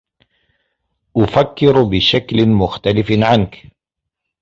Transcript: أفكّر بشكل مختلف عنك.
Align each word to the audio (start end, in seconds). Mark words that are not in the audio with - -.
أفكّر 1.17 1.83
بشكل 1.83 2.47
مختلف 2.47 3.11
عنك. 3.11 3.63